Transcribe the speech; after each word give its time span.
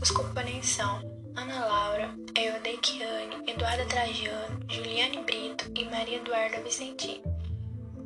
Os 0.00 0.12
componentes 0.12 0.70
são 0.70 1.00
Ana 1.34 1.64
Laura, 1.64 2.14
Eudequiane, 2.36 3.42
Eduarda 3.48 3.84
Trajano, 3.86 4.60
Juliane 4.68 5.22
Brito 5.24 5.72
e 5.74 5.84
Maria 5.86 6.18
Eduarda 6.18 6.62
Vicentini. 6.62 7.20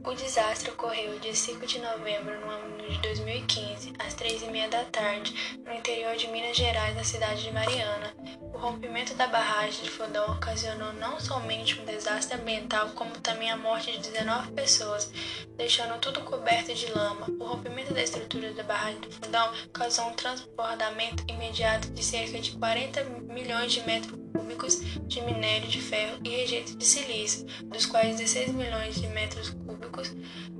O 0.02 0.14
desastre 0.14 0.70
ocorreu 0.70 1.18
dia 1.18 1.34
5 1.34 1.66
de 1.66 1.78
novembro 1.80 2.40
no 2.40 2.50
ano 2.50 2.88
de 2.88 2.98
2015, 3.02 3.92
às 3.98 4.14
três 4.14 4.40
e 4.42 4.46
meia 4.46 4.68
da 4.70 4.84
tarde, 4.84 5.58
no 5.66 5.72
interior 5.74 6.16
de 6.16 6.28
Minas 6.28 6.56
Gerais, 6.56 6.96
na 6.96 7.04
cidade 7.04 7.42
de 7.42 7.52
Mariana. 7.52 8.14
O 8.56 8.58
rompimento 8.58 9.12
da 9.12 9.26
barragem 9.26 9.84
de 9.84 9.90
Fundão 9.90 10.32
ocasionou 10.32 10.90
não 10.94 11.20
somente 11.20 11.78
um 11.78 11.84
desastre 11.84 12.40
ambiental, 12.40 12.88
como 12.94 13.10
também 13.20 13.50
a 13.50 13.56
morte 13.56 13.92
de 13.92 14.10
19 14.10 14.52
pessoas, 14.52 15.12
deixando 15.58 16.00
tudo 16.00 16.22
coberto 16.22 16.72
de 16.72 16.90
lama. 16.90 17.26
O 17.38 17.44
rompimento 17.44 17.92
da 17.92 18.02
estrutura 18.02 18.54
da 18.54 18.62
barragem 18.62 18.98
do 19.00 19.12
Fundão 19.12 19.52
causou 19.74 20.06
um 20.06 20.14
transbordamento 20.14 21.22
imediato 21.28 21.90
de 21.90 22.02
cerca 22.02 22.40
de 22.40 22.52
40 22.52 23.04
milhões 23.30 23.72
de 23.72 23.82
metros 23.82 24.18
cúbicos 24.32 24.80
de 25.06 25.20
minério 25.20 25.68
de 25.68 25.82
ferro 25.82 26.18
e 26.24 26.30
rejeitos 26.30 26.74
de 26.78 26.84
silício, 26.86 27.44
dos 27.64 27.84
quais 27.84 28.16
16 28.16 28.54
milhões 28.54 28.94
de 28.94 29.06
metros 29.08 29.50
cúbicos 29.50 30.14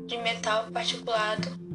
de 0.06 0.18
metal 0.18 0.66
particulado 0.70 1.65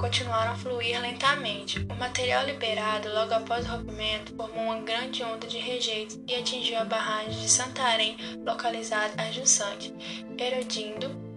continuaram 0.00 0.52
a 0.52 0.56
fluir 0.56 0.98
lentamente. 1.00 1.78
O 1.90 1.94
material 1.94 2.46
liberado 2.46 3.12
logo 3.12 3.34
após 3.34 3.66
o 3.66 3.68
rompimento 3.68 4.34
formou 4.34 4.64
uma 4.64 4.80
grande 4.80 5.22
onda 5.22 5.46
de 5.46 5.58
rejeitos 5.58 6.18
e 6.26 6.34
atingiu 6.34 6.78
a 6.78 6.84
barragem 6.84 7.38
de 7.38 7.48
Santarém, 7.48 8.16
localizada 8.44 9.22
a 9.22 9.30
Jussante, 9.30 9.94
erodindo 10.38 11.30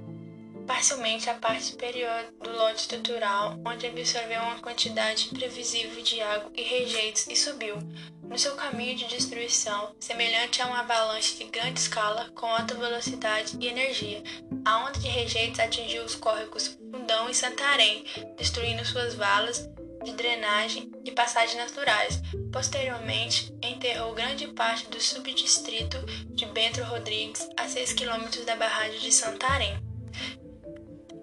parcialmente 0.65 1.29
a 1.29 1.33
parte 1.33 1.65
superior 1.65 2.33
do 2.41 2.49
lote 2.51 2.79
estrutural, 2.79 3.59
onde 3.65 3.85
absorveu 3.85 4.41
uma 4.41 4.59
quantidade 4.59 5.27
imprevisível 5.29 6.01
de 6.01 6.21
água 6.21 6.49
e 6.55 6.61
rejeitos 6.61 7.27
e 7.27 7.35
subiu, 7.35 7.77
no 8.23 8.39
seu 8.39 8.55
caminho 8.55 8.95
de 8.95 9.05
destruição, 9.07 9.93
semelhante 9.99 10.61
a 10.61 10.67
uma 10.67 10.79
avalanche 10.79 11.35
de 11.35 11.43
grande 11.51 11.81
escala 11.81 12.31
com 12.33 12.45
alta 12.45 12.73
velocidade 12.75 13.57
e 13.59 13.67
energia. 13.67 14.23
A 14.65 14.85
onda 14.85 14.99
de 14.99 15.07
rejeitos 15.07 15.59
atingiu 15.59 16.03
os 16.03 16.15
córregos 16.15 16.77
Fundão 16.91 17.29
e 17.29 17.35
Santarém, 17.35 18.05
destruindo 18.37 18.85
suas 18.85 19.13
valas 19.13 19.69
de 20.03 20.13
drenagem 20.13 20.91
e 21.03 21.11
passagens 21.11 21.57
naturais. 21.57 22.21
Posteriormente, 22.51 23.53
enterrou 23.61 24.13
grande 24.13 24.47
parte 24.49 24.87
do 24.89 25.01
subdistrito 25.01 25.97
de 26.29 26.45
Bento 26.45 26.81
Rodrigues, 26.83 27.47
a 27.57 27.67
6 27.67 27.93
quilômetros 27.93 28.45
da 28.45 28.55
barragem 28.55 28.99
de 28.99 29.11
Santarém 29.11 29.81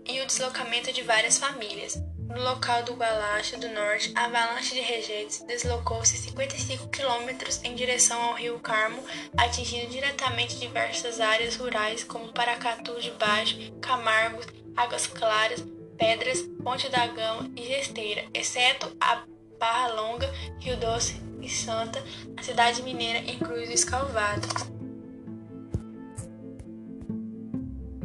e 0.07 0.21
o 0.21 0.27
deslocamento 0.27 0.93
de 0.93 1.03
várias 1.03 1.39
famílias. 1.39 1.97
No 2.31 2.45
local 2.45 2.85
do 2.85 2.95
Gualache 2.95 3.57
do 3.57 3.69
Norte, 3.71 4.13
a 4.15 4.27
avalanche 4.27 4.73
de 4.73 4.81
rejeitos 4.81 5.41
deslocou-se 5.41 6.17
55 6.17 6.87
quilômetros 6.87 7.61
em 7.65 7.75
direção 7.75 8.23
ao 8.23 8.35
rio 8.35 8.61
Carmo, 8.61 9.03
atingindo 9.37 9.91
diretamente 9.91 10.57
diversas 10.57 11.21
áreas 11.21 11.57
rurais 11.57 12.05
como 12.05 12.33
Paracatu 12.33 13.01
de 13.01 13.11
Baixo, 13.11 13.59
Camargos, 13.81 14.47
Águas 14.77 15.09
Claras, 15.09 15.65
Pedras, 15.99 16.43
Ponte 16.63 16.89
da 16.89 17.09
Gama 17.09 17.51
e 17.57 17.67
Gesteira, 17.67 18.25
exceto 18.33 18.97
a 19.01 19.25
Barra 19.59 19.89
Longa, 19.89 20.33
Rio 20.61 20.77
Doce 20.77 21.21
e 21.43 21.49
Santa, 21.49 22.03
a 22.37 22.43
cidade 22.45 22.81
mineira 22.83 23.19
em 23.19 23.41
Cruz 23.41 23.69
do 23.69 23.75
Escalvado. 23.75 24.47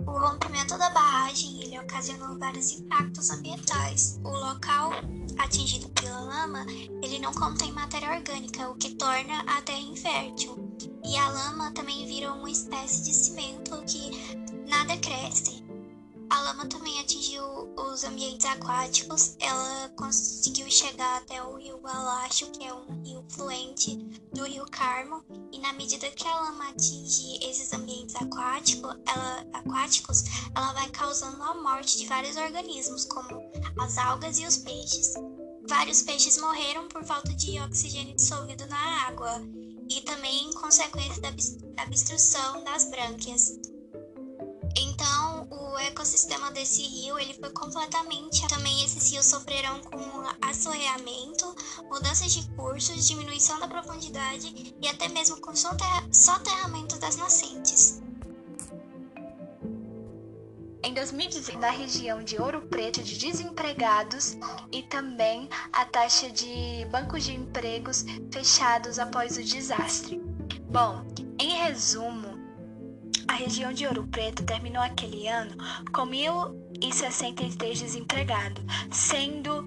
O 0.08 0.12
rompimento 0.18 0.78
da 0.80 0.90
barragem 0.90 1.55
ele 1.76 1.80
ocasionou 1.80 2.38
vários 2.40 2.72
impactos 2.72 3.30
ambientais. 3.30 4.20
O 4.24 4.30
local 4.30 4.92
atingido 5.38 5.90
pela 5.90 6.22
lama 6.22 6.66
ele 7.02 7.20
não 7.20 7.34
contém 7.34 7.72
matéria 7.74 8.16
orgânica, 8.16 8.70
o 8.70 8.76
que 8.76 8.96
torna 8.96 9.42
a 9.42 9.62
terra 9.62 9.80
infértil. 9.80 10.56
E 11.04 11.18
a 11.18 11.28
lama 11.28 11.72
também 11.72 12.06
vira 12.08 12.32
uma 12.32 12.50
espécie 12.50 13.04
de 13.04 13.14
cimento 13.14 13.84
que 13.84 14.10
nada 14.70 14.96
cresce. 14.98 15.65
A 16.30 16.42
lama 16.42 16.66
também 16.68 17.00
atingiu 17.00 17.44
os 17.76 18.04
ambientes 18.04 18.46
aquáticos. 18.46 19.36
Ela 19.40 19.90
conseguiu 19.98 20.70
chegar 20.70 21.18
até 21.18 21.42
o 21.44 21.58
rio 21.58 21.78
Gualacho, 21.78 22.52
que 22.52 22.64
é 22.64 22.74
um 22.74 23.04
rio 23.04 23.24
fluente 23.30 23.96
do 24.34 24.44
rio 24.44 24.66
Carmo. 24.72 25.24
E 25.52 25.60
na 25.60 25.74
medida 25.74 26.10
que 26.12 26.28
a 26.28 26.42
lama 26.42 26.70
atinge 26.70 27.40
esses 27.42 27.72
ambientes 27.74 28.16
aquático, 28.16 28.88
ela, 29.06 29.46
aquáticos, 29.54 30.24
ela 30.56 30.74
vai 30.74 30.90
causando 30.90 31.42
a 31.44 31.54
morte 31.56 31.98
de 31.98 32.06
vários 32.08 32.36
organismos, 32.36 33.06
como 33.06 33.52
as 33.80 33.98
algas 33.98 34.40
e 34.40 34.46
os 34.46 34.58
peixes. 34.58 35.14
Vários 35.68 36.02
peixes 36.02 36.38
morreram 36.38 36.88
por 36.88 37.04
falta 37.04 37.34
de 37.34 37.60
oxigênio 37.60 38.16
dissolvido 38.16 38.68
na 38.68 39.08
água 39.08 39.42
e 39.90 40.02
também 40.02 40.50
em 40.50 40.54
consequência 40.54 41.22
da 41.22 41.84
obstrução 41.84 42.64
das 42.64 42.86
brânquias. 42.86 43.60
Então, 44.78 45.25
o 45.76 45.80
ecossistema 45.80 46.52
desse 46.52 46.82
rio, 46.82 47.20
ele 47.20 47.34
foi 47.34 47.50
completamente... 47.52 48.48
Também 48.48 48.84
esses 48.84 49.12
rios 49.12 49.26
sofrerão 49.26 49.82
com 49.82 50.00
assoreamento, 50.42 51.54
mudanças 51.90 52.34
de 52.34 52.48
cursos, 52.52 53.06
diminuição 53.06 53.60
da 53.60 53.68
profundidade 53.68 54.76
e 54.82 54.88
até 54.88 55.10
mesmo 55.10 55.40
com 55.42 55.54
soterramento 55.56 56.98
das 57.00 57.18
nascentes. 57.18 58.02
Em 60.84 60.94
2016, 60.94 61.60
na 61.60 61.72
região 61.72 62.24
de 62.24 62.40
Ouro 62.40 62.62
Preto 62.68 63.04
de 63.04 63.18
desempregados 63.18 64.38
e 64.72 64.84
também 64.84 65.50
a 65.74 65.84
taxa 65.84 66.30
de 66.30 66.86
bancos 66.92 67.24
de 67.24 67.34
empregos 67.34 68.06
fechados 68.32 69.00
após 69.00 69.36
o 69.38 69.44
desastre. 69.44 70.22
Bom, 70.70 71.04
em 71.40 71.58
resumo, 71.64 72.45
a 73.28 73.34
região 73.34 73.74
de 73.74 73.86
Ouro 73.86 74.08
Preto 74.08 74.44
terminou 74.44 74.82
aquele 74.82 75.28
ano 75.28 75.58
com 75.92 76.08
1.063 76.08 77.80
desempregados, 77.80 78.64
sendo 78.92 79.64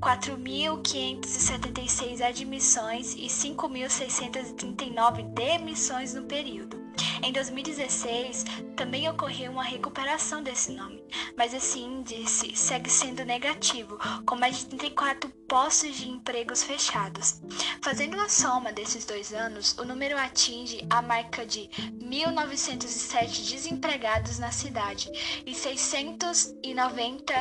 4.576 0.00 2.20
admissões 2.20 3.14
e 3.14 3.26
5.639 3.26 5.32
demissões 5.34 6.14
no 6.14 6.22
período. 6.22 6.87
Em 7.22 7.32
2016, 7.32 8.44
também 8.76 9.08
ocorreu 9.08 9.52
uma 9.52 9.64
recuperação 9.64 10.42
desse 10.42 10.72
nome, 10.72 11.02
mas 11.36 11.52
esse 11.52 11.78
índice 11.78 12.54
segue 12.54 12.88
sendo 12.88 13.24
negativo, 13.24 13.98
com 14.24 14.36
mais 14.36 14.58
de 14.58 14.66
34 14.66 15.28
postos 15.48 15.96
de 15.96 16.08
empregos 16.08 16.62
fechados. 16.62 17.40
Fazendo 17.82 18.20
a 18.20 18.28
soma 18.28 18.72
desses 18.72 19.04
dois 19.04 19.32
anos, 19.32 19.76
o 19.78 19.84
número 19.84 20.16
atinge 20.16 20.86
a 20.88 21.02
marca 21.02 21.44
de 21.44 21.68
1.907 22.02 23.48
desempregados 23.48 24.38
na 24.38 24.52
cidade 24.52 25.10
e 25.44 25.54
690 25.54 27.34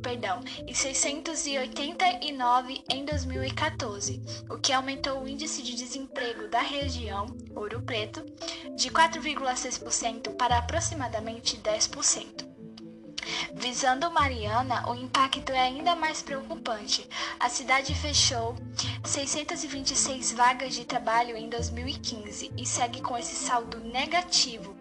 perdão, 0.00 0.40
e 0.66 0.74
689 0.74 2.82
em 2.88 3.04
2014, 3.04 4.22
o 4.48 4.58
que 4.58 4.72
aumentou 4.72 5.22
o 5.22 5.28
índice 5.28 5.62
de 5.62 5.74
desemprego 5.74 6.48
da 6.48 6.60
região 6.60 7.26
Ouro 7.54 7.82
Preto 7.82 8.24
de 8.76 8.90
4,6% 8.90 10.36
para 10.36 10.58
aproximadamente 10.58 11.56
10%. 11.58 12.50
Visando 13.54 14.10
Mariana, 14.10 14.88
o 14.88 14.94
impacto 14.94 15.52
é 15.52 15.60
ainda 15.60 15.94
mais 15.94 16.22
preocupante. 16.22 17.08
A 17.38 17.48
cidade 17.48 17.94
fechou 17.94 18.56
626 19.04 20.32
vagas 20.32 20.74
de 20.74 20.84
trabalho 20.84 21.36
em 21.36 21.48
2015 21.48 22.52
e 22.56 22.66
segue 22.66 23.00
com 23.00 23.16
esse 23.16 23.34
saldo 23.34 23.78
negativo 23.80 24.76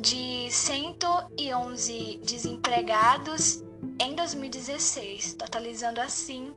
de 0.00 0.50
111 0.50 2.20
desempregados 2.24 3.62
em 4.00 4.14
2016, 4.14 5.34
totalizando 5.34 6.00
assim 6.00 6.52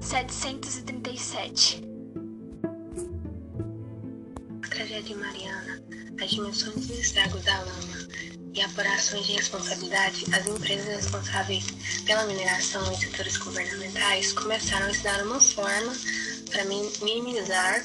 737. 0.00 1.82
Tragédia 4.70 5.16
Mariana, 5.16 5.82
as 6.22 6.30
dimensões 6.30 6.86
dos 6.86 6.98
estragos 6.98 7.42
da 7.44 7.58
lama 7.58 8.08
e 8.54 8.60
apurações 8.62 9.26
de 9.26 9.32
responsabilidade, 9.32 10.24
as 10.32 10.46
empresas 10.46 10.86
responsáveis 10.86 11.64
pela 12.06 12.24
mineração 12.26 12.92
e 12.92 12.96
setores 12.96 13.36
governamentais 13.36 14.32
começaram 14.32 14.86
a 14.86 14.90
estudar 14.90 15.22
uma 15.24 15.40
forma 15.40 15.92
para 16.50 16.64
minimizar 16.64 17.82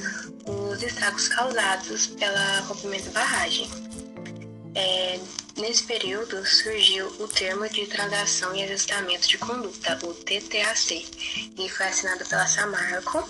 os 0.48 0.82
estragos 0.82 1.28
causados 1.30 2.08
pela 2.08 2.60
rompimento 2.62 3.06
da 3.06 3.22
barragem. 3.22 3.70
É, 4.76 5.20
Nesse 5.58 5.84
período 5.84 6.44
surgiu 6.46 7.08
o 7.20 7.28
Termo 7.28 7.70
de 7.70 7.86
Transação 7.86 8.56
e 8.56 8.64
Ajustamento 8.64 9.28
de 9.28 9.38
Conduta, 9.38 10.00
o 10.04 10.14
TTAC, 10.14 11.06
e 11.58 11.70
foi 11.70 11.86
assinado 11.86 12.26
pela 12.26 12.48
Samarco, 12.48 13.24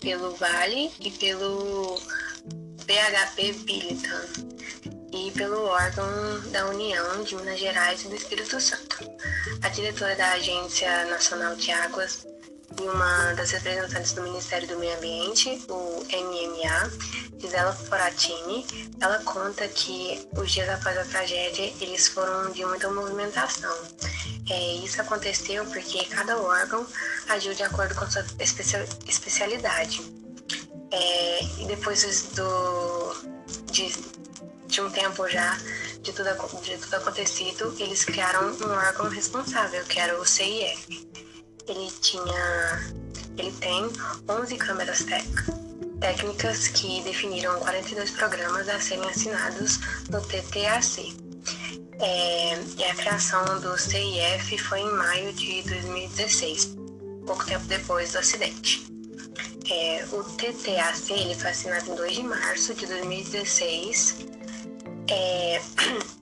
pelo 0.00 0.34
Vale 0.36 0.92
e 1.00 1.10
pelo 1.10 1.98
PHP 2.86 3.52
Billiton 3.64 4.50
e 5.12 5.30
pelo 5.32 5.64
órgão 5.64 6.06
da 6.50 6.66
União 6.68 7.24
de 7.24 7.34
Minas 7.36 7.58
Gerais 7.58 8.04
e 8.04 8.08
do 8.08 8.14
Espírito 8.14 8.60
Santo. 8.60 8.98
A 9.62 9.68
diretora 9.68 10.14
da 10.16 10.32
Agência 10.32 11.06
Nacional 11.06 11.56
de 11.56 11.70
Águas 11.70 12.26
e 12.78 12.82
uma 12.82 13.32
das 13.32 13.50
representantes 13.50 14.12
do 14.12 14.22
Ministério 14.22 14.68
do 14.68 14.78
Meio 14.78 14.96
Ambiente, 14.96 15.62
o 15.68 16.04
MMA, 16.04 17.29
Gisela 17.40 17.72
Foratini, 17.72 18.66
ela 19.00 19.18
conta 19.20 19.66
que 19.68 20.28
os 20.36 20.52
dias 20.52 20.68
após 20.68 20.96
a 20.98 21.04
tragédia 21.04 21.72
eles 21.80 22.08
foram 22.08 22.52
de 22.52 22.64
muita 22.66 22.90
movimentação. 22.90 23.74
É, 24.50 24.74
isso 24.84 25.00
aconteceu 25.00 25.64
porque 25.66 26.04
cada 26.04 26.36
órgão 26.36 26.86
agiu 27.28 27.54
de 27.54 27.62
acordo 27.62 27.94
com 27.94 28.08
sua 28.10 28.24
especialidade. 29.06 30.02
É, 30.92 31.44
e 31.60 31.66
depois 31.66 32.24
do, 32.34 33.14
de, 33.72 33.94
de 34.66 34.80
um 34.82 34.90
tempo 34.90 35.26
já 35.28 35.56
de 36.02 36.12
tudo, 36.12 36.60
de 36.62 36.76
tudo 36.76 36.94
acontecido, 36.94 37.74
eles 37.78 38.04
criaram 38.04 38.52
um 38.52 38.70
órgão 38.70 39.08
responsável, 39.08 39.82
que 39.84 39.98
era 39.98 40.20
o 40.20 40.26
CIF. 40.26 41.08
Ele 41.66 41.90
tinha, 42.00 42.94
ele 43.38 43.52
tem 43.52 43.90
11 44.28 44.56
câmeras 44.56 45.04
técnicas 45.04 45.69
que 46.72 47.02
definiram 47.02 47.58
42 47.60 48.10
programas 48.12 48.68
a 48.68 48.80
serem 48.80 49.08
assinados 49.08 49.78
no 50.10 50.20
TTAC. 50.22 51.16
É, 52.00 52.58
e 52.78 52.84
a 52.84 52.94
criação 52.94 53.60
do 53.60 53.76
CIF 53.76 54.56
foi 54.58 54.80
em 54.80 54.90
maio 54.92 55.32
de 55.34 55.62
2016, 55.62 56.76
pouco 57.26 57.44
tempo 57.44 57.64
depois 57.66 58.12
do 58.12 58.18
acidente. 58.18 58.86
É, 59.70 60.04
o 60.12 60.24
TTAC 60.24 61.12
ele 61.12 61.34
foi 61.34 61.50
assinado 61.50 61.90
em 61.90 61.94
2 61.94 62.14
de 62.14 62.22
março 62.22 62.74
de 62.74 62.86
2016 62.86 64.30
é... 65.10 65.60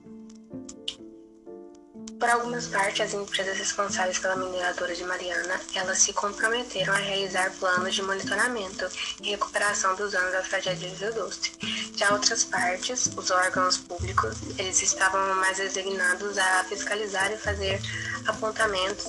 Por 2.18 2.28
algumas 2.28 2.66
partes, 2.66 3.00
as 3.00 3.14
empresas 3.14 3.56
responsáveis 3.58 4.18
pela 4.18 4.34
mineradora 4.34 4.92
de 4.92 5.04
Mariana, 5.04 5.60
elas 5.72 5.98
se 5.98 6.12
comprometeram 6.12 6.92
a 6.92 6.96
realizar 6.96 7.52
planos 7.60 7.94
de 7.94 8.02
monitoramento 8.02 8.88
e 9.22 9.30
recuperação 9.30 9.94
dos 9.94 10.14
anos 10.14 10.32
da 10.32 10.42
tragédia 10.42 10.88
de 10.88 10.96
Rio 10.96 11.14
Doce. 11.14 11.52
Já 11.96 12.12
outras 12.12 12.42
partes, 12.42 13.08
os 13.16 13.30
órgãos 13.30 13.78
públicos, 13.78 14.36
eles 14.58 14.82
estavam 14.82 15.36
mais 15.36 15.58
designados 15.58 16.36
a 16.38 16.64
fiscalizar 16.64 17.32
e 17.32 17.38
fazer 17.38 17.80
apontamentos 18.26 19.06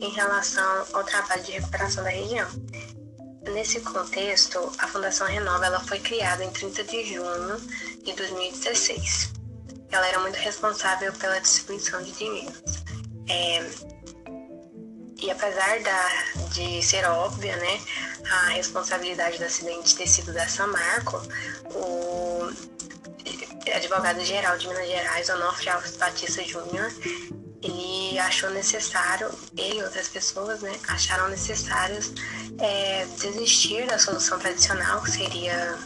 em 0.00 0.10
relação 0.10 0.86
ao 0.92 1.02
trabalho 1.02 1.42
de 1.42 1.52
recuperação 1.52 2.04
da 2.04 2.10
região. 2.10 2.48
Nesse 3.52 3.80
contexto, 3.80 4.72
a 4.78 4.86
Fundação 4.86 5.26
Renova 5.26 5.66
ela 5.66 5.80
foi 5.80 5.98
criada 5.98 6.44
em 6.44 6.50
30 6.50 6.84
de 6.84 7.04
junho 7.12 7.60
de 8.04 8.12
2016. 8.12 9.31
Ela 9.92 10.08
era 10.08 10.18
muito 10.20 10.36
responsável 10.36 11.12
pela 11.12 11.38
distribuição 11.38 12.02
de 12.02 12.12
dinheiro. 12.12 12.52
É, 13.28 13.70
e 15.22 15.30
apesar 15.30 15.80
da, 15.80 16.08
de 16.50 16.82
ser 16.82 17.04
óbvia 17.04 17.56
né, 17.56 17.80
a 18.28 18.48
responsabilidade 18.48 19.38
do 19.38 19.44
acidente 19.44 19.94
ter 19.94 20.08
sido 20.08 20.32
da 20.32 20.48
Samarco, 20.48 21.22
o 21.70 22.50
advogado-geral 23.72 24.58
de 24.58 24.66
Minas 24.66 24.88
Gerais, 24.88 25.28
Onofre 25.30 25.68
Alves 25.70 25.96
Batista 25.96 26.42
Júnior, 26.42 26.92
ele 27.62 28.18
achou 28.18 28.50
necessário, 28.50 29.30
ele 29.56 29.78
e 29.78 29.84
outras 29.84 30.08
pessoas, 30.08 30.60
né, 30.60 30.72
acharam 30.88 31.28
necessários 31.28 32.12
é, 32.58 33.06
desistir 33.20 33.86
da 33.86 34.00
solução 34.00 34.38
tradicional, 34.40 35.00
que 35.02 35.12
seria 35.12 35.78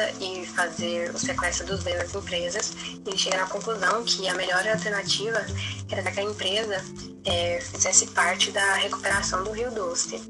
justiça 0.00 0.12
e 0.20 0.46
fazer 0.46 1.14
o 1.14 1.18
sequestro 1.18 1.66
dos 1.66 1.82
bens 1.82 1.98
das 1.98 2.14
empresas, 2.14 2.72
e 3.06 3.18
chegaram 3.18 3.44
à 3.44 3.48
conclusão 3.48 4.04
que 4.04 4.28
a 4.28 4.34
melhor 4.34 4.66
alternativa 4.66 5.44
era 5.90 6.10
que 6.10 6.20
a 6.20 6.22
empresa 6.22 6.82
é, 7.24 7.60
fizesse 7.60 8.06
parte 8.08 8.50
da 8.50 8.74
recuperação 8.74 9.44
do 9.44 9.50
Rio 9.50 9.70
Doce. 9.70 10.20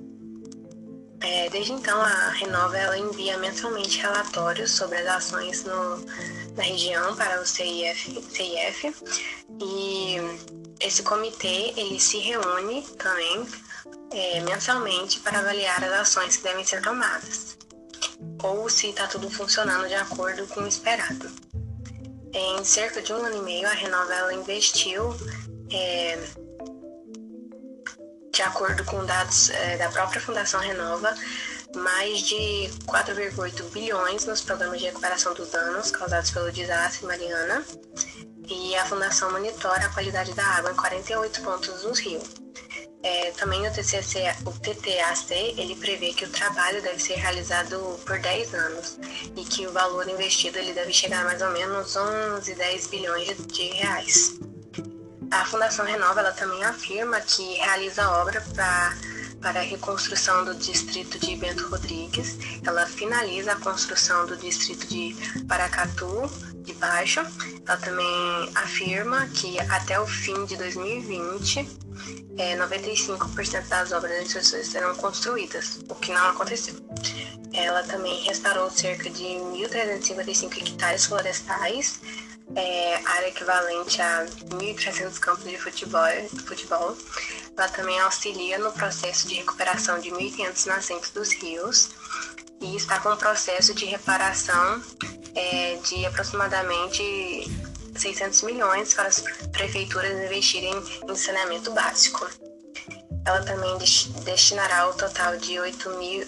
É, 1.22 1.50
desde 1.50 1.72
então, 1.72 2.00
a 2.00 2.30
Renova 2.30 2.78
ela 2.78 2.98
envia 2.98 3.36
mensalmente 3.36 3.98
relatórios 3.98 4.70
sobre 4.70 4.98
as 4.98 5.06
ações 5.06 5.64
no, 5.64 6.04
na 6.56 6.62
região 6.62 7.14
para 7.14 7.42
o 7.42 7.46
CIF, 7.46 8.24
CIF 8.30 8.94
e 9.60 10.16
esse 10.80 11.02
comitê 11.02 11.74
ele 11.76 12.00
se 12.00 12.18
reúne 12.18 12.82
também 12.96 13.46
é, 14.12 14.40
mensalmente 14.40 15.20
para 15.20 15.40
avaliar 15.40 15.84
as 15.84 15.92
ações 15.92 16.38
que 16.38 16.42
devem 16.42 16.64
ser 16.64 16.80
tomadas 16.80 17.59
ou 18.42 18.68
se 18.68 18.88
está 18.88 19.06
tudo 19.06 19.30
funcionando 19.30 19.88
de 19.88 19.94
acordo 19.94 20.46
com 20.48 20.60
o 20.60 20.66
esperado. 20.66 21.30
Em 22.32 22.64
cerca 22.64 23.02
de 23.02 23.12
um 23.12 23.16
ano 23.16 23.38
e 23.38 23.42
meio, 23.42 23.66
a 23.66 23.72
Renova 23.72 24.32
investiu, 24.32 25.14
é, 25.72 26.18
de 28.32 28.42
acordo 28.42 28.84
com 28.84 29.04
dados 29.04 29.50
é, 29.50 29.76
da 29.76 29.88
própria 29.88 30.20
Fundação 30.20 30.60
Renova, 30.60 31.14
mais 31.74 32.20
de 32.22 32.70
4,8 32.86 33.70
bilhões 33.70 34.26
nos 34.26 34.40
programas 34.42 34.78
de 34.78 34.86
recuperação 34.86 35.34
dos 35.34 35.50
danos 35.50 35.90
causados 35.90 36.30
pelo 36.30 36.50
desastre 36.50 37.06
Mariana 37.06 37.64
e 38.48 38.74
a 38.76 38.84
Fundação 38.86 39.30
monitora 39.30 39.86
a 39.86 39.88
qualidade 39.88 40.32
da 40.34 40.44
água 40.44 40.72
em 40.72 40.76
48 40.76 41.42
pontos 41.42 41.82
dos 41.82 41.98
rios. 41.98 42.24
É, 43.02 43.30
também 43.32 43.66
o, 43.66 43.72
TCC, 43.72 44.24
o 44.44 44.52
TTAC 44.52 45.32
ele 45.56 45.74
prevê 45.76 46.12
que 46.12 46.26
o 46.26 46.28
trabalho 46.28 46.82
deve 46.82 46.98
ser 46.98 47.14
realizado 47.14 47.98
por 48.04 48.18
10 48.18 48.54
anos 48.54 48.98
e 49.34 49.42
que 49.44 49.66
o 49.66 49.72
valor 49.72 50.06
investido 50.06 50.58
ele 50.58 50.74
deve 50.74 50.92
chegar 50.92 51.22
a 51.22 51.24
mais 51.24 51.40
ou 51.40 51.50
menos 51.50 51.96
11, 51.96 52.54
10 52.54 52.86
bilhões 52.88 53.26
de, 53.26 53.34
de 53.46 53.62
reais. 53.68 54.38
A 55.30 55.46
Fundação 55.46 55.86
Renova 55.86 56.20
ela 56.20 56.32
também 56.32 56.62
afirma 56.64 57.20
que 57.20 57.54
realiza 57.54 58.10
obra 58.10 58.44
para 58.54 58.94
para 59.40 59.60
a 59.60 59.62
reconstrução 59.62 60.44
do 60.44 60.54
distrito 60.54 61.18
de 61.18 61.36
Bento 61.36 61.66
Rodrigues. 61.68 62.36
Ela 62.64 62.86
finaliza 62.86 63.52
a 63.52 63.56
construção 63.56 64.26
do 64.26 64.36
distrito 64.36 64.86
de 64.86 65.16
Paracatu 65.48 66.30
de 66.62 66.72
Baixo. 66.74 67.20
Ela 67.66 67.76
também 67.78 68.50
afirma 68.54 69.26
que 69.28 69.58
até 69.60 69.98
o 69.98 70.06
fim 70.06 70.44
de 70.44 70.56
2020, 70.56 71.68
é, 72.38 72.56
95% 72.56 73.68
das 73.68 73.92
obras 73.92 74.28
de 74.28 74.42
serão 74.64 74.94
construídas, 74.96 75.80
o 75.88 75.94
que 75.94 76.12
não 76.12 76.28
aconteceu. 76.28 76.74
Ela 77.52 77.82
também 77.82 78.22
restaurou 78.22 78.70
cerca 78.70 79.10
de 79.10 79.24
1.355 79.24 80.58
hectares 80.58 81.06
florestais, 81.06 82.00
é, 82.54 83.00
área 83.04 83.28
equivalente 83.28 84.00
a 84.02 84.26
1.300 84.26 85.18
campos 85.18 85.44
de 85.44 85.56
futebol, 85.56 86.02
futebol 86.46 86.96
ela 87.56 87.68
também 87.68 87.98
auxilia 88.00 88.58
no 88.58 88.72
processo 88.72 89.28
de 89.28 89.34
recuperação 89.34 89.98
de 90.00 90.10
1.500 90.10 90.66
nascentes 90.66 91.10
dos 91.10 91.32
rios 91.34 91.90
e 92.60 92.76
está 92.76 93.00
com 93.00 93.10
um 93.10 93.16
processo 93.16 93.74
de 93.74 93.84
reparação 93.84 94.82
é, 95.34 95.76
de 95.76 96.06
aproximadamente 96.06 97.02
600 97.96 98.42
milhões 98.42 98.94
para 98.94 99.08
as 99.08 99.22
prefeituras 99.52 100.24
investirem 100.24 100.72
em 101.08 101.14
saneamento 101.14 101.70
básico. 101.72 102.28
Ela 103.26 103.42
também 103.42 103.76
destinará 104.24 104.88
o 104.88 104.94
total 104.94 105.36
de, 105.36 105.60
8 105.60 105.90
mil, 105.98 106.26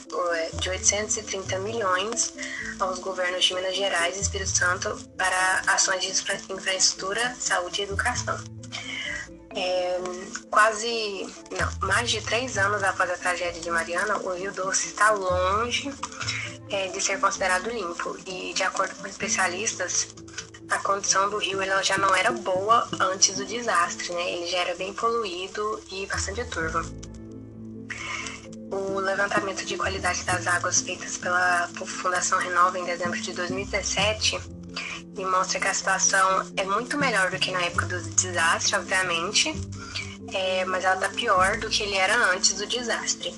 de 0.61 0.69
830 0.69 1.59
milhões 1.61 2.35
aos 2.79 2.99
governos 2.99 3.45
de 3.45 3.55
Minas 3.55 3.75
Gerais 3.75 4.17
e 4.17 4.21
Espírito 4.21 4.51
Santo 4.51 4.97
para 5.17 5.63
ações 5.67 6.03
de 6.03 6.09
infraestrutura, 6.53 7.35
saúde 7.39 7.81
e 7.81 7.85
educação. 7.85 8.39
É, 9.55 9.99
quase, 10.53 11.27
não, 11.51 11.89
mais 11.89 12.11
de 12.11 12.21
três 12.21 12.59
anos 12.59 12.83
após 12.85 13.11
a 13.11 13.17
tragédia 13.17 13.61
de 13.61 13.71
Mariana, 13.71 14.19
o 14.19 14.35
Rio 14.35 14.53
Doce 14.53 14.89
está 14.89 15.11
longe 15.11 15.93
é, 16.71 16.89
de 16.89 17.01
ser 17.01 17.19
considerado 17.19 17.71
limpo. 17.71 18.17
E, 18.27 18.53
de 18.53 18.63
acordo 18.63 18.95
com 18.97 19.07
especialistas, 19.07 20.09
a 20.69 20.79
condição 20.79 21.31
do 21.31 21.39
rio 21.39 21.61
ela 21.61 21.83
já 21.83 21.97
não 21.97 22.15
era 22.15 22.31
boa 22.31 22.87
antes 23.01 23.37
do 23.37 23.47
desastre, 23.47 24.13
né? 24.13 24.31
Ele 24.31 24.47
já 24.47 24.59
era 24.59 24.75
bem 24.75 24.93
poluído 24.93 25.83
e 25.91 26.07
bastante 26.07 26.45
turvo. 26.45 26.81
O 28.71 29.01
levantamento 29.01 29.65
de 29.65 29.77
qualidade 29.77 30.23
das 30.25 30.47
águas 30.47 30.83
feitas 30.83 31.17
pela 31.17 31.69
Fundação 31.87 32.39
Renova 32.39 32.79
em 32.79 32.85
dezembro 32.85 33.21
de 33.21 33.33
2017 33.33 34.39
e 35.17 35.25
mostra 35.25 35.61
que 35.61 35.69
a 35.69 35.75
situação 35.75 36.53
é 36.57 36.65
muito 36.65 36.97
melhor 36.97 37.31
do 37.31 37.39
que 37.39 37.51
na 37.51 37.63
época 37.63 37.87
do 37.87 38.01
desastre, 38.03 38.77
obviamente, 38.77 39.55
é, 40.33 40.65
mas 40.65 40.85
ela 40.85 40.95
está 40.95 41.09
pior 41.11 41.57
do 41.59 41.69
que 41.69 41.83
ele 41.83 41.97
era 41.97 42.17
antes 42.33 42.55
do 42.55 42.67
desastre. 42.67 43.35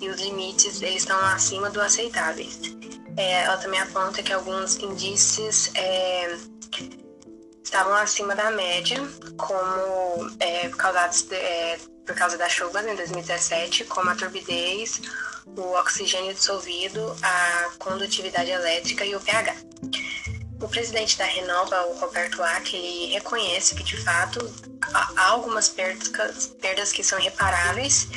E 0.00 0.08
os 0.08 0.20
limites 0.20 0.80
eles 0.82 1.02
estão 1.02 1.18
acima 1.26 1.70
do 1.70 1.80
aceitáveis. 1.80 2.60
É, 3.16 3.42
ela 3.42 3.56
também 3.56 3.80
aponta 3.80 4.22
que 4.22 4.32
alguns 4.32 4.76
índices 4.76 5.70
é, 5.74 6.36
estavam 7.62 7.94
acima 7.94 8.34
da 8.34 8.50
média, 8.50 8.96
como 9.36 10.30
é, 10.40 10.68
causados 10.70 11.22
de, 11.22 11.34
é, 11.34 11.78
por 12.06 12.14
causa 12.14 12.38
das 12.38 12.52
chuvas 12.52 12.86
em 12.86 12.94
2017, 12.94 13.84
como 13.84 14.08
a 14.08 14.14
turbidez, 14.14 15.02
o 15.46 15.74
oxigênio 15.78 16.32
dissolvido, 16.32 17.14
a 17.22 17.70
condutividade 17.78 18.50
elétrica 18.50 19.04
e 19.04 19.14
o 19.14 19.20
pH. 19.20 19.54
O 20.60 20.68
presidente 20.68 21.18
da 21.18 21.24
Renova, 21.24 21.86
o 21.86 21.98
Roberto 21.98 22.42
Ack, 22.42 22.74
ele 22.74 23.12
reconhece 23.12 23.74
que, 23.74 23.84
de 23.84 23.96
fato, 23.96 24.40
há 24.94 25.28
algumas 25.28 25.68
perdas, 25.68 26.46
perdas 26.60 26.92
que 26.92 27.02
são 27.02 27.18
reparáveis 27.20 28.08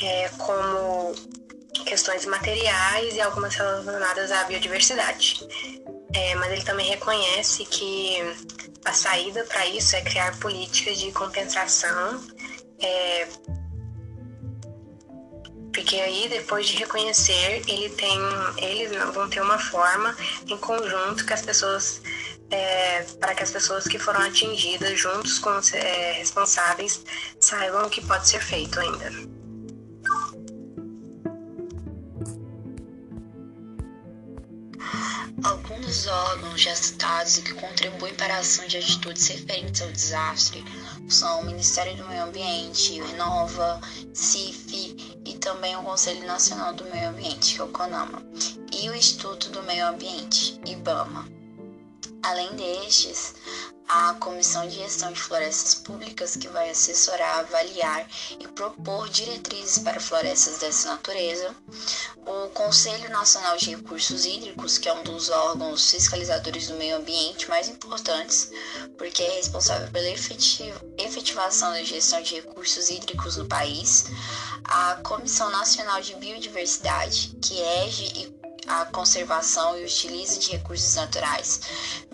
é, 0.00 0.28
como 0.38 1.14
questões 1.84 2.26
materiais 2.26 3.14
e 3.14 3.20
algumas 3.20 3.54
relacionadas 3.54 4.30
à 4.30 4.44
biodiversidade. 4.44 5.46
É, 6.14 6.34
mas 6.36 6.52
ele 6.52 6.62
também 6.62 6.88
reconhece 6.88 7.64
que 7.66 8.18
a 8.84 8.92
saída 8.92 9.44
para 9.44 9.66
isso 9.66 9.94
é 9.94 10.00
criar 10.00 10.38
políticas 10.38 10.98
de 10.98 11.12
compensação, 11.12 12.22
é, 12.80 13.28
porque 15.72 15.96
aí 15.96 16.28
depois 16.28 16.66
de 16.66 16.76
reconhecer, 16.76 17.62
ele 17.68 17.90
tem, 17.90 18.18
eles 18.56 18.90
vão 19.12 19.28
ter 19.28 19.40
uma 19.40 19.58
forma 19.58 20.16
em 20.46 20.56
conjunto 20.56 21.24
que 21.26 21.32
as 21.32 21.42
pessoas 21.42 22.00
é, 22.50 23.02
para 23.20 23.34
que 23.34 23.42
as 23.42 23.50
pessoas 23.50 23.84
que 23.84 23.98
foram 23.98 24.20
atingidas, 24.20 24.98
juntos 24.98 25.38
com 25.38 25.50
os 25.56 25.72
é, 25.72 26.12
responsáveis, 26.12 27.04
saibam 27.40 27.86
o 27.86 27.90
que 27.90 28.04
pode 28.06 28.28
ser 28.28 28.40
feito 28.40 28.78
ainda. 28.80 29.38
Alguns 35.44 36.08
órgãos 36.08 36.60
já 36.60 36.74
citados 36.74 37.38
e 37.38 37.42
que 37.42 37.54
contribuem 37.54 38.12
para 38.14 38.34
a 38.34 38.38
ação 38.38 38.66
de 38.66 38.76
atitudes 38.76 39.26
referentes 39.28 39.80
ao 39.80 39.90
desastre 39.92 40.64
são 41.08 41.40
o 41.40 41.46
Ministério 41.46 41.96
do 41.96 42.08
Meio 42.08 42.24
Ambiente, 42.24 43.00
o 43.00 43.06
Renova, 43.06 43.80
CIF 44.12 45.20
e 45.24 45.38
também 45.38 45.76
o 45.76 45.82
Conselho 45.82 46.26
Nacional 46.26 46.74
do 46.74 46.84
Meio 46.86 47.10
Ambiente, 47.10 47.54
que 47.54 47.60
é 47.60 47.64
o 47.64 47.68
CONAMA, 47.68 48.22
e 48.72 48.90
o 48.90 48.94
Instituto 48.94 49.50
do 49.50 49.62
Meio 49.62 49.86
Ambiente, 49.86 50.60
IBAMA. 50.66 51.37
Além 52.28 52.54
destes, 52.56 53.34
a 53.88 54.12
Comissão 54.20 54.68
de 54.68 54.74
Gestão 54.74 55.10
de 55.10 55.18
Florestas 55.18 55.74
Públicas, 55.76 56.36
que 56.36 56.46
vai 56.46 56.68
assessorar, 56.68 57.38
avaliar 57.38 58.06
e 58.38 58.46
propor 58.48 59.08
diretrizes 59.08 59.78
para 59.78 59.98
florestas 59.98 60.58
dessa 60.58 60.90
natureza, 60.90 61.56
o 62.26 62.50
Conselho 62.50 63.08
Nacional 63.08 63.56
de 63.56 63.70
Recursos 63.70 64.26
Hídricos, 64.26 64.76
que 64.76 64.90
é 64.90 64.92
um 64.92 65.02
dos 65.04 65.30
órgãos 65.30 65.90
fiscalizadores 65.90 66.68
do 66.68 66.74
meio 66.74 66.98
ambiente 66.98 67.48
mais 67.48 67.66
importantes, 67.66 68.50
porque 68.98 69.22
é 69.22 69.36
responsável 69.36 69.90
pela 69.90 70.10
efetivação 70.98 71.70
da 71.70 71.82
gestão 71.82 72.20
de 72.20 72.34
recursos 72.34 72.90
hídricos 72.90 73.38
no 73.38 73.46
país, 73.46 74.04
a 74.64 74.96
Comissão 74.96 75.48
Nacional 75.48 76.02
de 76.02 76.14
Biodiversidade, 76.16 77.34
que 77.40 77.54
rege 77.54 78.12
e 78.16 78.37
a 78.68 78.84
conservação 78.86 79.78
e 79.78 79.82
o 79.82 79.86
utilizo 79.86 80.38
de 80.38 80.52
recursos 80.52 80.94
naturais, 80.94 81.60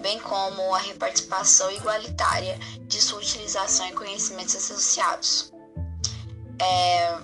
bem 0.01 0.21
como 0.21 0.75
a 0.75 0.79
repartição 0.79 1.71
igualitária 1.73 2.59
de 2.83 3.01
sua 3.01 3.19
utilização 3.19 3.89
e 3.89 3.93
conhecimentos 3.93 4.55
associados. 4.55 5.53
É, 6.61 7.19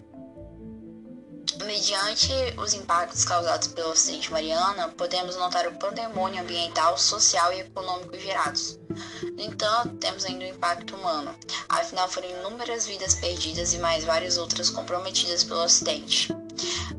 mediante 1.64 2.32
os 2.56 2.74
impactos 2.74 3.24
causados 3.24 3.68
pelo 3.68 3.92
acidente 3.92 4.32
Mariana, 4.32 4.88
podemos 4.88 5.36
notar 5.36 5.66
o 5.68 5.78
pandemônio 5.78 6.42
ambiental, 6.42 6.98
social 6.98 7.52
e 7.52 7.60
econômico 7.60 8.18
gerados. 8.18 8.78
No 9.22 9.40
entanto, 9.40 9.96
temos 9.98 10.24
ainda 10.24 10.44
o 10.44 10.48
impacto 10.48 10.96
humano, 10.96 11.34
afinal 11.68 12.08
foram 12.08 12.28
inúmeras 12.28 12.86
vidas 12.86 13.14
perdidas 13.14 13.72
e 13.72 13.78
mais 13.78 14.04
várias 14.04 14.36
outras 14.36 14.70
comprometidas 14.70 15.44
pelo 15.44 15.60
acidente. 15.60 16.34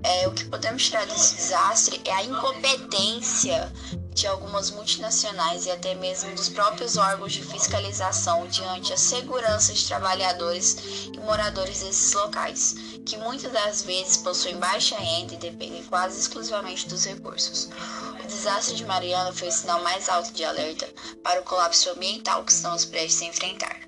É, 0.04 0.28
o 0.28 0.32
que 0.34 0.46
podemos 0.46 0.86
tirar 0.86 1.06
desse 1.06 1.36
desastre 1.36 2.02
é 2.06 2.12
a 2.12 2.24
incompetência 2.24 3.72
de 4.14 4.28
algumas 4.28 4.70
multinacionais 4.72 5.66
e 5.66 5.72
até 5.72 5.96
mesmo 5.96 6.36
dos 6.36 6.50
próprios 6.50 6.98
órgãos 6.98 7.34
de 7.34 7.44
fiscalização 7.44 8.46
diante 8.48 8.94
a 8.94 8.98
segurança 8.98 9.74
de 9.74 9.86
trabalhadores 9.88 11.08
e 11.14 11.20
moradores 11.20 11.80
desses 11.80 12.14
locais, 12.14 12.76
que 13.06 13.18
muitas 13.18 13.52
das 13.52 13.84
vezes 13.84 14.18
possuem 14.18 14.58
baixa 14.58 14.98
renda 14.98 15.34
e 15.34 15.38
dependem 15.38 15.84
quase 15.86 16.20
exclusivamente 16.20 16.88
dos 16.88 17.06
recursos. 17.06 17.70
O 18.24 18.28
desastre 18.28 18.76
de 18.76 18.86
Mariana 18.86 19.32
foi 19.34 19.48
o 19.48 19.52
sinal 19.52 19.82
mais 19.82 20.10
alto 20.10 20.32
de 20.34 20.44
alerta 20.44 20.88
para 21.24 21.40
o 21.40 21.44
colapso 21.44 21.90
ambiental 21.92 22.44
que 22.44 22.52
estamos 22.52 22.86
prestes 22.86 23.22
a 23.22 23.26
enfrentar. 23.26 23.80